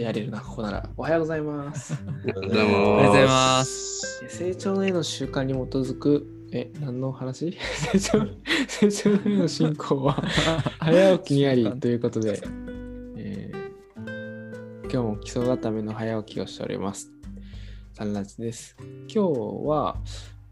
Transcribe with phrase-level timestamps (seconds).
[0.00, 0.88] やれるな、ここなら。
[0.96, 1.94] おはようございます。
[1.94, 3.28] おはようございおはようございま。
[3.28, 7.56] ます成長への習慣に基づく、え、何の話？
[7.92, 8.26] 成長
[8.66, 10.14] 成長への進行は
[10.80, 12.40] 早起きにありということで、
[13.16, 13.60] えー
[14.92, 17.12] 今日も基礎固めの早起きをしております。
[17.92, 18.76] サンラジです。
[18.80, 19.30] 今日
[19.68, 19.96] は、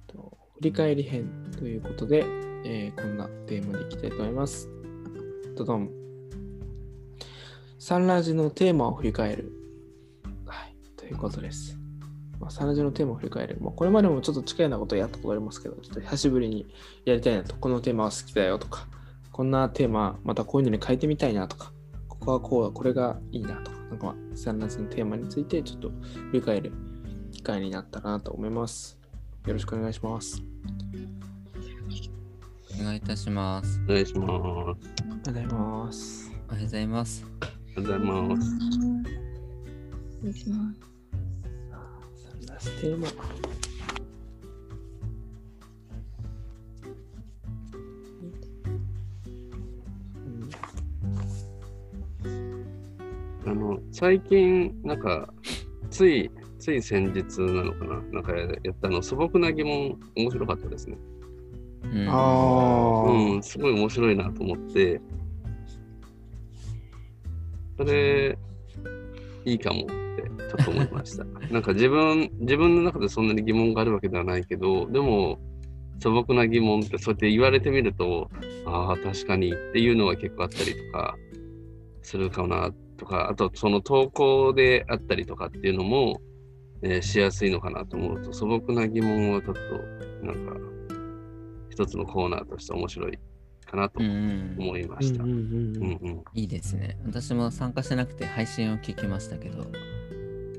[0.06, 1.28] と振り返り編
[1.58, 2.24] ということで、
[2.64, 4.69] えーこんなテーマでいきたいと思います。
[5.56, 6.07] どどん。
[7.78, 9.52] サンラジのテーマを振り返る。
[10.46, 11.78] はい、ということです。
[12.41, 13.59] まあ、サンラジのテーマを振り返る。
[13.60, 16.66] まあ、これまでもちょっと近いようなことをやったことありますけど、ちょっと久しぶりに
[17.04, 18.88] やりたいなと、このテーマは好きだよとか、
[19.30, 21.73] こんなテーマ、またこういうのに変えてみたいなとか、
[22.09, 26.73] ここはこうだ、これがいいなとか、なんかまあ、サンラジのテーマについてちょっと振り返る
[27.30, 28.98] 機会になったらなと思います。
[29.46, 30.42] よろしくお願いします。
[32.80, 33.80] お願いいたします。
[33.84, 34.30] お願いします。
[34.30, 34.30] あ
[35.04, 36.32] りがとうございます。
[36.49, 37.57] おはようございます。
[37.82, 38.52] ございます。
[40.21, 40.88] お願いします。
[42.59, 43.07] サテーマ。
[53.46, 55.32] あの、最近、なんか、
[55.88, 60.99] つい、つい先日なのかななんかやったの、素朴な疑問、面白かったですね。
[61.84, 65.00] うん、ああ、うん、すごい面白いなと思って、
[67.78, 68.37] それ、
[69.44, 71.25] いいかもって、ちょっと思いました。
[71.53, 75.38] なんか自分、自分の中でそんなに疑問があるわけではないけど、でも、
[76.00, 78.28] 素朴な疑問ってそうやって言われてみると、
[78.66, 81.16] ああ、確かにっていうのは結構あったりとか
[82.03, 86.21] するかなとか、あとその投稿であったりとかっていうのも、
[86.82, 90.56] えーしやすいのかなと思うと、素朴な疑問はちょっと、なんか、
[91.71, 93.19] 一つのコーナーとして面白い
[93.69, 95.25] かなと思いました。
[96.34, 96.99] いいですね。
[97.05, 99.66] 私も参加してなくて配信を聞きましたけど、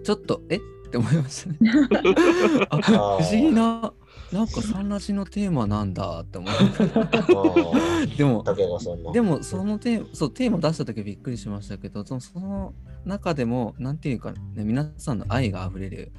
[0.03, 0.57] ちょっと、え？
[0.57, 1.57] って思いましたね。
[2.69, 2.77] あ
[3.21, 3.93] 不思議な、
[4.33, 7.01] なんかサンラジのテーマなんだって思いました。
[7.01, 8.43] あでも。
[9.13, 12.73] でもそのテーマ、そう、テーマ出した時びっくりしましたけど、そのその
[13.05, 16.11] 中でも、なんていうか、ね、皆さんの愛があふれる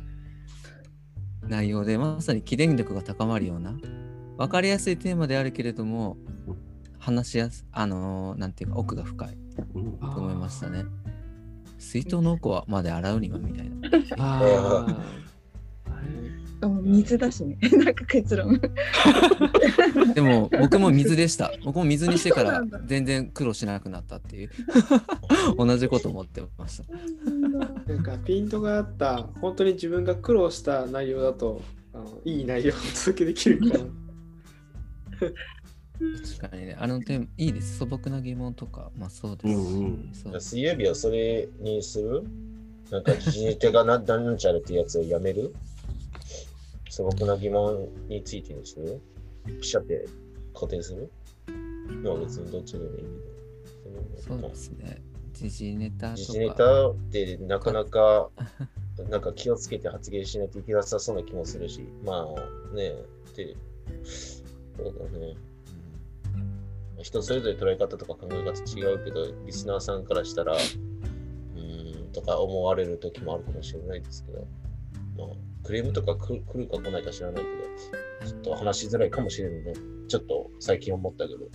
[1.49, 3.77] 内容で、まさに起電力が高まるような、
[4.37, 6.17] わかりやすいテーマであるけれども、
[7.01, 9.39] 話しやす、あのーなんていうか、奥が深い
[9.75, 10.85] うんと思いましたね。
[11.79, 13.89] 水筒の奥はまで洗うにはみたいな。
[14.19, 15.21] あ あ。
[16.83, 17.59] 水だしね。
[17.85, 18.61] なんか結論。
[20.15, 21.53] でも、僕も水でした。
[21.65, 24.51] 僕も水にしてから全然苦労しなくなったっていう。
[25.57, 26.85] 同じこと思ってました。
[27.93, 31.63] なんかピントがあった、本当に自分が苦労した内容だと、
[31.95, 33.81] あのいい内容をお届けできるから。
[36.39, 37.79] 確かにね、あの点いいです。
[37.79, 39.55] 素朴な疑問とか、まあそうですし。
[39.55, 42.25] うんうんそう水曜日はそれにする？
[42.91, 45.55] なんか時事手がななんちゃらってやつをやめる？
[46.89, 49.01] 素朴な疑問についてにする？
[49.61, 50.07] ピシャって
[50.55, 51.11] 固定する？
[52.03, 54.23] まあ別にどっちでもいいけど。
[54.23, 55.03] そうですね。
[55.35, 56.17] 時事ネタとか。
[56.17, 58.31] 時事ネタってなかなか
[59.11, 62.27] なんか気をつけて発言しないといけなさそうな気もするし、ま
[62.73, 63.57] あね、って、
[64.05, 64.43] そ
[64.83, 65.35] うだね。
[67.03, 70.57] 人それぞれ捉え方とか考え方違うけど、リスナーさんからしたら、う
[71.61, 74.47] ん、とか思われる時もあるかもしれないですけど、
[75.17, 79.75] まあ、クレームとか来る来るか来ないか知らないけど、ちょっと話しづらいかもしれないね。
[80.09, 81.49] ちょっと最近思ったけど。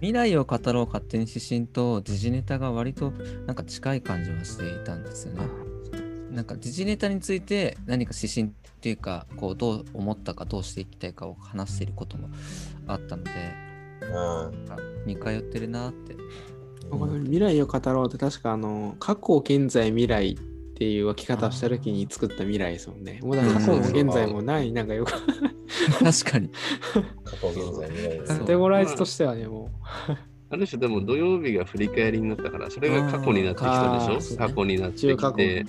[0.00, 3.12] 未来を語ろう勝手に指針と時事ネタが割と
[3.46, 5.61] なんか近い感じはしていたんですよね。
[6.32, 8.50] なんか時事ネタについて何か指針っ
[8.80, 12.28] ていうか、こうどう思ったかどうしていきたいかを話していることも
[12.86, 13.30] あったので、
[14.02, 14.76] あなんか
[15.06, 16.16] 似通ってるなって。
[17.24, 20.36] 未来を語ろうって確かあの過去現在未来っ
[20.74, 23.20] ていう分け方をした時に作った未来ですもんね。
[23.22, 25.12] もうだから過去も現在もない、なんかよく。
[26.02, 26.50] 確かに。
[27.24, 28.38] 過去現在未来 そう。
[28.38, 29.70] カテゴライズとしてはね、も
[30.50, 34.36] ある種でも土曜日が振り返りになったから、それが過去になってきたでしょ？
[34.36, 35.64] 過去になってきて。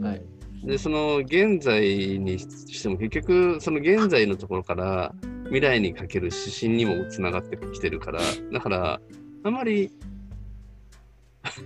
[0.00, 0.22] う、はい。
[0.64, 1.80] で、その現在
[2.18, 5.14] にしても結局、その現在のところから
[5.44, 8.20] 未来にかける指針にもつながってきてるから、
[8.52, 9.00] だから、
[9.44, 9.92] あまり、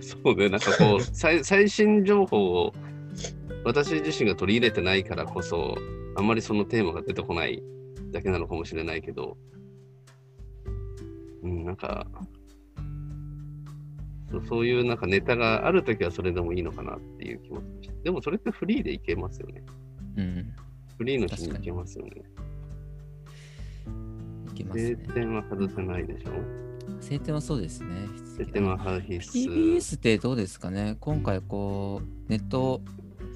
[0.01, 2.73] そうね、なんかこう、 最最新情報を
[3.65, 5.75] 私自身が取り入れてないからこそ、
[6.15, 7.63] あんまりそのテーマが出てこない
[8.11, 9.37] だけなのかもしれないけど、
[11.43, 12.07] うん、なんか、
[14.33, 17.91] そうそういうなんかネタがあるときはそれでもいいのかなっていう気持ち。
[18.03, 19.63] でもそれってフリーでいけますよね。
[20.17, 20.53] うん。
[20.97, 22.11] フリーの日にいけますよね。
[24.51, 25.13] いきます定ね。
[25.13, 26.31] 点は外せないでしょ
[26.99, 28.07] 晴天はそうですね。
[28.37, 29.75] 晴天は必須。
[29.77, 30.97] TBS ってどうですかね？
[30.99, 32.81] 今回こう、ネット、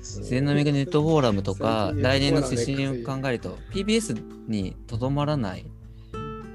[0.02, 5.66] 全並みがネットフォーラムとか来年の指針を考えると、PBS にとどまらない、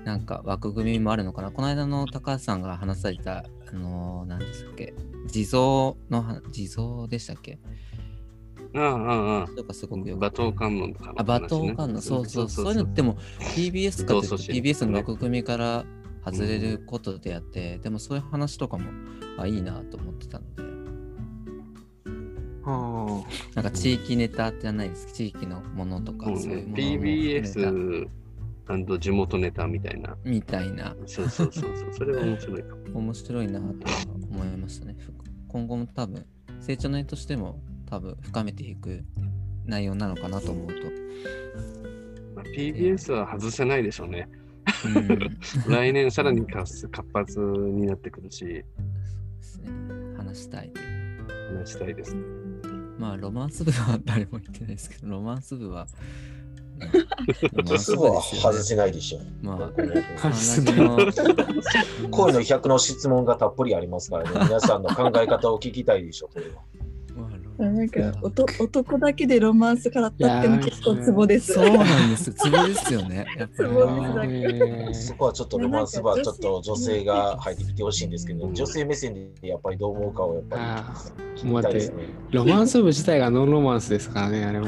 [0.05, 1.51] なんか枠組みもあるのかな？
[1.51, 4.95] この間の高橋さんが話された、あのー、何でしたっけ？
[5.27, 7.59] 地蔵の話、地蔵でしたっけ？
[8.75, 12.67] ああ、ああ、とかすごくよ馬く頭観音とかのあ、馬頭観音、そうそう、そう。
[12.69, 13.17] いうのっても
[13.55, 15.85] TBS か TBS の枠組みから
[16.25, 18.91] 外れることであって、でもそういう話とかも
[19.39, 20.63] あいいなと思ってたので、
[22.65, 23.23] あ。
[23.55, 25.13] なんか地域ネタじゃないです。
[25.13, 27.07] 地域のものとか、そうねそういうも
[27.67, 28.09] のも含
[28.69, 30.17] めた PBS& 地元ネタみたいな。
[30.25, 31.93] みたいな、そうそうそうそう。
[31.93, 32.83] それは面白いかも。
[33.01, 33.67] 面白いなと
[34.31, 34.97] 思いましたね。
[34.99, 35.13] ふ
[35.49, 36.25] 今後も多分、
[36.61, 39.05] 成長の絵としても多分深めていく
[39.67, 40.73] 内容なのかなと思うと。
[42.35, 44.29] まあ、PBS は外せないでしょうね。
[44.31, 44.43] うん
[45.69, 49.71] 来年さらに活活発になってくるし、そうですね。
[50.17, 50.73] 話したい。
[51.59, 52.23] 話したいですね。
[52.99, 55.89] まあ、ロマンス部は誰も言ってないですけど、ロマンス部は、
[57.79, 59.21] すぐは外せないでしょ。
[59.43, 60.97] まあ、この外せないの
[62.11, 66.63] 恋の100の質問がたっぷりありますからね、皆さんの考え方を聞きたいでしょ、これは。
[67.59, 71.53] なんかロおと男だけでロマンスからったっての結構ツボです。
[71.53, 72.33] そうなんです。
[72.33, 73.27] ツボですよね。
[73.37, 73.69] やっぱり。
[73.71, 74.27] そうあ。
[74.27, 80.95] ですそこはちょっとロマンスはちょっと女性が入ってきてほしいんですけど、女性目線でやっぱりどう思うかをやっぱあ
[81.37, 82.05] り聞きたいですね。
[82.31, 84.67] ロマンス部自体がノンロマンスですからね、あれ も。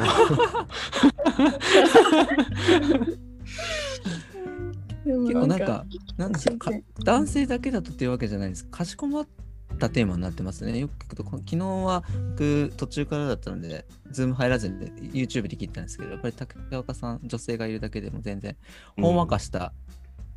[5.04, 5.84] 結構なんか、
[6.16, 6.40] なんか
[7.04, 8.66] 男性だけだとっていうわけじゃないです。
[8.66, 9.26] かしこまっ
[9.78, 10.78] たテーマになってますね。
[10.78, 14.76] よく聞くと、こ昨日は僕途中からだったので、ズーム入らずに
[15.12, 18.56] YouTube で聞いたんですけど、やっぱり竹岡さん、女性がいるだけでも全然、
[19.00, 19.72] ほんわかした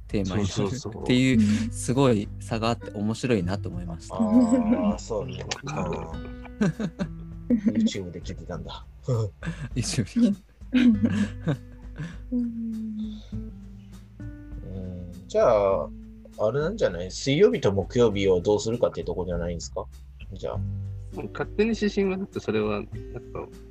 [0.07, 4.15] テーマになるっていう、すごい差があって面白いなと思いました。
[4.15, 5.43] ああ、そうね。
[5.65, 7.07] わかるあー
[7.73, 8.85] YouTube で聞いてたんだ。
[9.75, 10.35] YouTube
[10.73, 11.01] うん
[12.31, 13.21] うん
[15.27, 15.89] じゃあ、
[16.39, 17.11] あれなんじゃない？
[17.11, 19.85] 水曜日と木曜日をどうするかっていうところじゃないんですか？
[20.33, 20.59] じゃあ。
[21.33, 22.91] 勝手に指針はだってそれは、なんか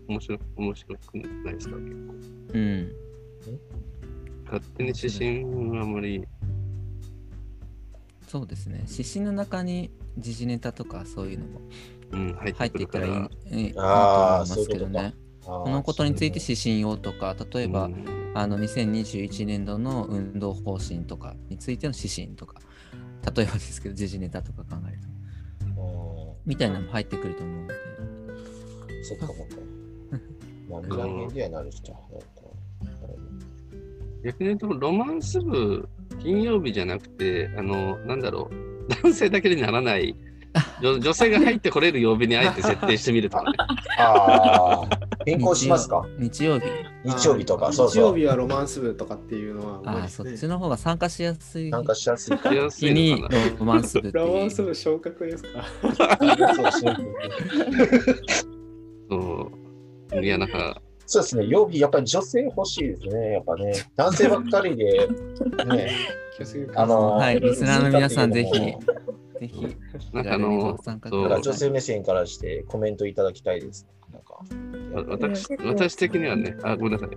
[0.09, 2.15] 面白面白くないですか結構。
[2.55, 2.93] うん。
[4.47, 6.25] 勝手に指針はあまり、
[8.27, 8.85] そうですね。
[8.91, 11.61] 指針の中に時事ネタとかそういうのも
[12.13, 13.17] うん、入入っていったらいいい
[13.71, 15.15] いなと思いますけどね。
[15.47, 22.61] ここのことについて指針をとか、例えば、うんあの2021年度の運動方針とかについての指針とか、
[23.35, 24.99] 例えばですけど、時事ネタとか考える
[25.75, 27.75] と、みたいなのも入ってくると思うので、
[29.05, 29.43] そっかそっか。
[30.69, 32.85] まあ、未来年ではなるしじゃあ。
[32.85, 33.17] なるほど
[34.23, 35.89] 逆に言うと、ロマンス部、
[36.19, 40.15] 金曜日じゃなくて、あの、なんだろう、男性だけにならない、
[40.83, 43.57] 女女性が入ってこれる曜日にあえて設定してみるとかね。
[43.99, 44.96] ああ、
[45.27, 46.07] 変更しますか？
[46.19, 46.67] 日曜日。
[47.05, 48.05] 日曜日とか、そう日そう。
[48.13, 51.71] 曜日はロマンス部とかっていうのはああ、そっちの方が参加しやすい。
[51.71, 53.25] なんかしやすいかしやすい日に。
[53.59, 54.63] ロマンス部ロマンス。
[54.63, 55.67] 部昇格ですか？
[59.11, 59.51] そ
[60.13, 60.25] う。
[60.25, 63.73] いや、なんか、そうですね、曜日、やっぱり女性欲しいですね、やっぱね。
[63.97, 65.09] 男性ばっかりで、
[65.67, 65.91] ね、
[66.75, 67.41] あの、はい。
[67.41, 68.59] リスナーの皆さんぜひだ
[69.39, 69.77] ぜひ、
[70.13, 70.79] なんかあの
[71.43, 73.87] 女性目線からしてコメントいただきたいです。
[75.09, 77.09] 私私的にはね、あ、ごめんなさい。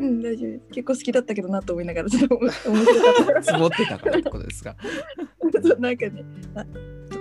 [0.00, 0.64] うん、大丈夫です。
[0.72, 3.42] 結構好きだったけどなと思いながら、ちょっと面白かった。
[3.42, 4.76] 積もってたからってことですか？
[5.78, 6.64] なんかね、あ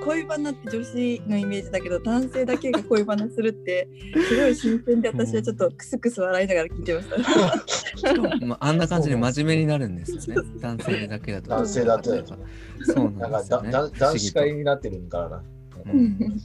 [0.06, 3.88] 恋バナって女子のイメージだけど、男性だけが恋バナするって、
[4.30, 8.46] すごい新鮮で、私はちょっとクスクス笑いながら聞いてました。
[8.46, 10.50] まあ、あんな感じで真面目になるんですよね。
[10.62, 11.50] 男性だけだと。
[11.50, 12.12] 男性だと
[12.84, 13.72] そうななんんですよね。
[13.72, 15.44] かだだ男子会になってるんからな。
[15.86, 16.42] うんうん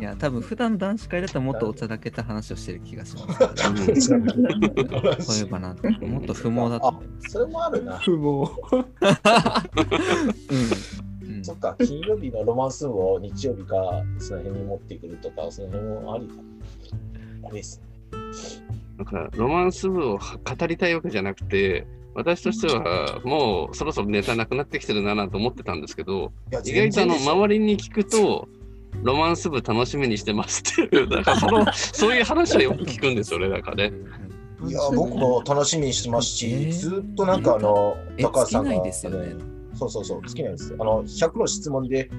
[0.00, 3.52] いや、多分普段男子会だったらもっとお茶だけた話をしてる気がしますけど
[3.84, 3.94] ね。
[4.00, 7.30] そういえばな、もっと不毛だと思います。
[7.30, 7.98] それもあるな。
[7.98, 8.20] 不毛。
[11.24, 11.36] うん。
[11.36, 13.76] うんそっか、金曜日のロマンス部を日曜日か、
[14.18, 16.34] その辺に持ってくるとか、その辺もありか。
[17.44, 17.86] あれですね。
[18.98, 26.32] なんか、ロマンス部を語りたいわけじゃなくて、私としてはもうそろそろネタなくなってきてるななんて思ってたんですけど、
[26.64, 28.48] 意外とあの周りに聞くと、
[29.06, 33.92] ロマンス部楽しみにしてますっていう、 だからそのそういう話はよく聞くんですよね、なんかね。
[34.66, 39.34] いや、僕も楽しみにしてますし、えーずっとなんかあの、え高橋さんが、尽きないですよね
[39.74, 40.78] そうそうそう、好きなんですよ。
[40.80, 42.10] あの、100の質問で、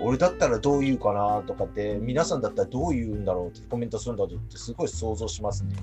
[0.00, 5.74] 俺だったらどう言うかなとかって、皆さんだったらどう言うんだろうってコメントするんだろうって、すごい想像しますね。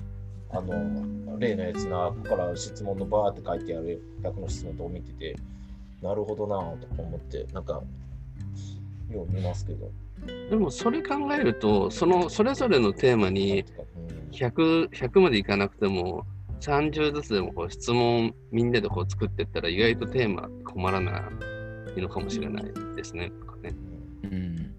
[0.50, 5.36] あの、例のやつな、ここから質問のバーって書いてある100の質問とか見てて、
[6.00, 7.82] なるほどなぁとか思って、なんか、
[9.10, 9.90] よう見ますけど。
[10.50, 16.26] でもそれ考えると、そのそれぞれのテーマにうん100、100までいかなくても、
[16.60, 21.30] 30ずつでもこう質問みんなでこう作っていったら意外とテーマ困らな
[21.96, 23.30] いのかもしれないですね。
[23.40, 23.74] とかね
[24.24, 24.74] うん。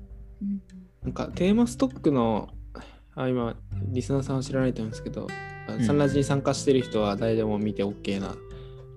[1.03, 2.49] なんかテーマストックの、
[3.15, 3.55] あ今、
[3.87, 5.27] リスナーさんは知らないと思うんですけど、
[5.73, 8.35] んサンラジに参加してる人は誰でも見て OK な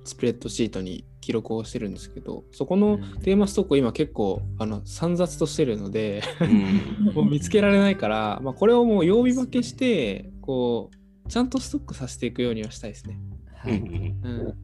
[0.09, 13.21] スプレッドシートに記録をしてるんですけど、そこのうんテーマストックを今結構あの散雑としてるので、うん もう見つけられないから、まあ、これをもう曜日分けして、こう、ちゃんとストックさせていくようにはしたいですね。
[13.67, 13.81] うんはい。
[13.81, 14.55] うん。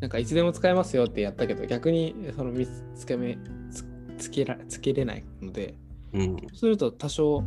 [0.00, 3.38] なんかいつでも使えますよってやったけど、逆にその見つけめ
[3.70, 3.84] つ
[4.18, 5.74] つけらつけれないので、
[6.12, 7.44] うんそうすると多少、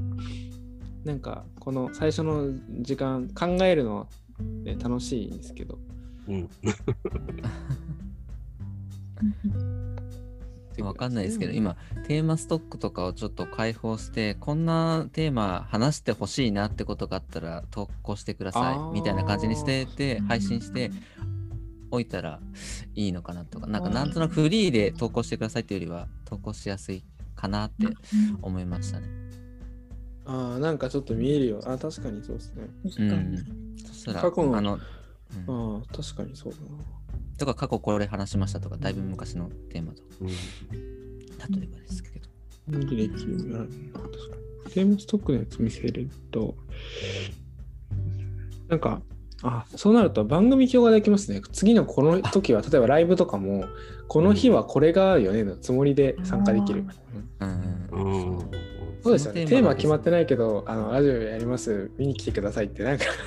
[1.03, 4.07] なんかこの最初の時間考えるのは、
[4.63, 5.79] ね、楽しいんですけど、
[6.27, 6.49] うん
[10.83, 11.77] わかんないですけど、今、
[12.07, 20.91] テーマストックとかをちょっと開放して、こんなテーマ話してほしいなってことがあったら投稿してくださいみたいな感じにしてて、配信して
[21.91, 22.39] おいたら
[22.93, 27.03] いいのかなとか、なんかなんとなくフリーで投稿してくださいっていうよりは、投稿しやすい
[27.35, 27.87] かなって
[28.41, 29.07] 思いましたね。
[30.25, 31.61] ああ、なんかちょっと見えるよ。
[31.65, 32.67] あ確かにそうですね。
[32.99, 33.45] うん。
[33.77, 34.79] そしたら、過去のあの、
[35.47, 36.65] うんああ、確かにそうだな。
[37.37, 42.25] とか過去これ話しましたとか、だいぶ昔のテーマと、うん例えばですけど。
[42.69, 44.35] 履歴確か
[44.67, 44.71] に。
[44.71, 46.55] テーマストックのやつ見せると、
[48.67, 49.01] なんか、
[49.43, 51.41] あ、そうなると番組表ができますね。
[51.51, 53.65] 次のこの時は、 例えばライブとかも、
[54.07, 56.85] この日はこれがあるよねのつもりで参加できる。
[57.39, 57.49] うん。
[57.91, 58.49] うん
[59.03, 59.45] そうですよね。
[59.45, 63.05] テーマは決まがってないけど、あのラジオやります、見に来てくださいって、なんか、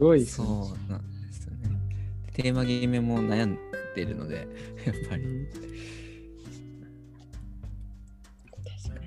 [0.00, 0.48] ごいそね
[0.88, 1.78] うなんですよね。
[2.32, 3.58] テーマ決めも悩ん
[3.94, 4.48] でるので、
[4.86, 5.46] やっぱり。
[8.64, 9.00] 確か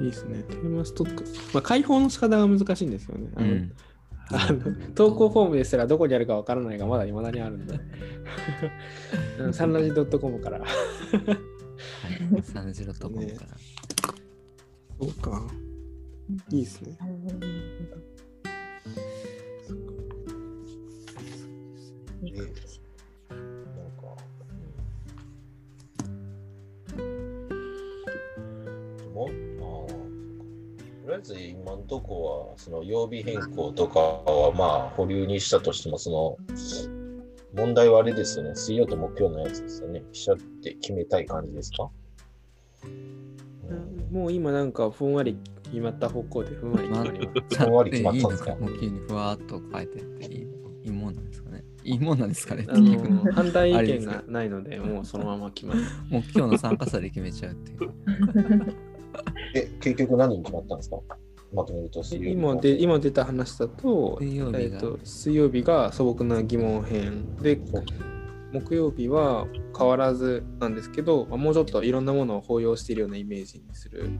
[0.00, 0.42] いいですね。
[0.42, 1.24] テーマストック。
[1.52, 3.30] まあ、開放の仕方が難しいんですよね。
[3.36, 3.72] あのうん
[4.30, 4.58] あの
[4.94, 7.78] 投稿フォームですらどこにあるかわからないがまだ未だにあるんで。
[9.38, 10.60] う んサンラジ .com から。
[10.60, 12.42] はい。
[12.42, 13.28] サンジロとこから。
[14.98, 15.46] そうか。
[16.50, 16.96] いいですね。
[16.98, 17.52] なるほどなる
[17.90, 18.02] ほど。
[22.26, 22.80] いいかもし
[23.28, 24.06] なんか、
[26.96, 29.28] うん、でも、
[29.60, 29.92] ああ、
[31.04, 36.38] とりあえず今のとこは、その曜日変更とかはまあ保留にしたとしても、その、
[37.54, 38.54] 問題はあれですよね。
[38.54, 40.02] 水曜と木曜のやつですよね。
[40.12, 41.90] しちゃって決めたい感じですか、
[42.84, 43.53] うん
[44.10, 47.58] もう今なんかふんわり決まった方向でふんわり決まります。
[47.64, 48.66] ふんわり決まったんですかも。
[48.68, 49.98] う急にふわーっと変えて。
[50.00, 50.46] っていい
[50.84, 51.64] いいもんなんですかね。
[51.82, 52.66] いいもんなんですかね。
[52.68, 55.80] あの反対意見がないので、もうそのまま決まる。
[56.10, 57.90] もう今日の参加者で決めちゃうっていう。
[59.54, 60.96] え、結局何に決まったんですか？
[61.54, 64.58] まとめると水曜日今で今出た話だと、水曜日が。
[64.60, 67.36] えっと水曜日が素朴な疑問編。
[67.40, 67.58] で、
[68.54, 69.46] 木曜日は
[69.76, 74.10] 変わらずなんですけど、まあもうちょっといろんなものを包容しているようなイメージにする。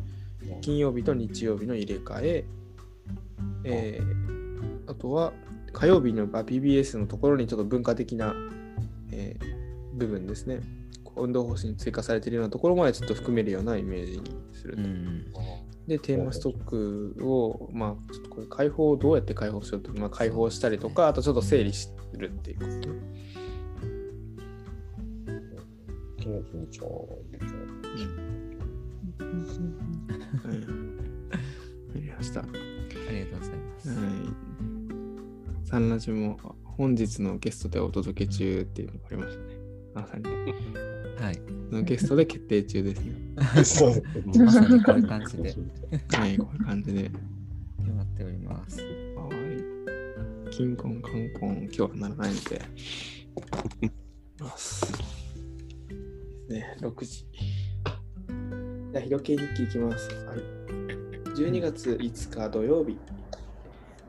[0.60, 2.44] 金曜日と日曜日の入れ替え、
[3.64, 4.34] えー
[4.86, 5.32] あとは
[5.72, 8.34] 火曜日のまあ PBS のところにちょっと文化的な、
[9.12, 9.64] えー
[9.94, 10.60] 部分ですね。
[11.16, 14.82] 運動方針に追加されているようなところまでちょっと含めるようなイメージにすると。
[14.82, 15.24] うん。
[15.86, 22.88] で、テーマストックを、まあ、ちょっとこれ解放をどうやって解放しようと、まあ、解放したりとか、あとちょっと整理するっていうこと。
[26.24, 27.08] 金曜日日曜
[27.94, 28.04] 日
[29.20, 29.40] うん
[30.32, 30.48] わか
[31.96, 32.32] りまし
[33.08, 33.56] ありがとうござい。
[33.58, 33.88] ます。
[33.92, 35.68] い。
[35.68, 38.86] サンラジも本日のゲストでお届け中ってい。
[38.86, 39.54] うのがありましたね。
[39.94, 40.24] まさに。
[41.20, 41.40] はい。
[41.68, 43.64] そのゲストで決定中ですね。
[43.64, 44.02] そう
[44.38, 45.00] まさにこうい。
[45.00, 45.54] う感じで
[46.12, 46.58] はい、こうい。
[46.58, 47.10] う感じで。
[47.80, 48.80] 決まっております。
[48.80, 48.86] は
[50.48, 50.50] い。
[50.50, 52.34] キンコンカンコン、今日はならない。
[52.34, 52.62] ので。
[54.38, 55.13] ます。
[56.48, 57.26] ね、6時。
[58.92, 60.08] じゃあ、ひろけ日記いきます。
[60.26, 60.38] はい。
[61.34, 62.98] 12月5日土曜日。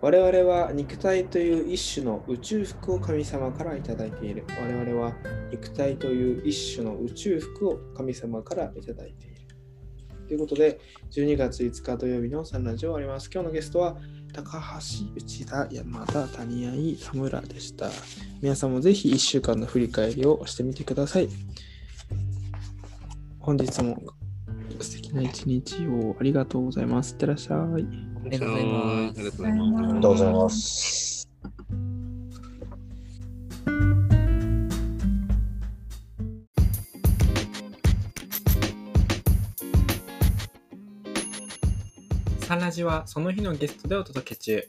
[0.01, 4.43] 我々は肉体という一種の宇宙服を神様からいただいている。
[4.61, 5.13] 我々は
[5.51, 9.35] 肉体という一種の宇宙服を神様からいただいている。
[10.27, 10.79] ということで、
[11.11, 13.29] 12月5日土曜日のサンラジオを終わります。
[13.33, 13.97] 今日のゲストは
[14.33, 16.71] 高橋、内田、山田、谷合、
[17.03, 17.89] 田村でした。
[18.41, 21.29] 皆さんもぜひ1週間の振り返りをしてみてください。
[23.45, 23.95] 本日も
[24.81, 27.11] 素敵な一日をありがとうございます。
[27.11, 27.57] いってらっしゃい。
[27.59, 27.77] あ
[28.27, 29.77] りがとうございますありがとうございます。
[29.77, 31.29] ありがとうございます。
[42.39, 44.67] サンラジはその日のゲストでお届け中。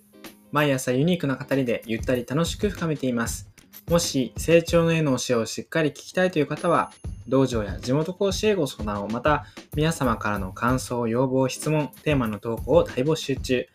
[0.52, 3.55] 毎朝ユニークな語りでゆったり楽しく深めています。
[3.88, 6.92] もし成長の絵の教えをしっかり聞きたいという方は、
[7.28, 13.66] 道場や地元講師へご相談を、また皆様からの感想、要望、質問、テーマの投稿を大募集中。